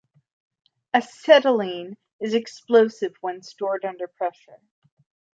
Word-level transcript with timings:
Acetylene 0.95 1.95
is 2.19 2.33
explosive 2.33 3.13
when 3.21 3.43
stored 3.43 3.85
under 3.85 4.07
pressure. 4.07 4.57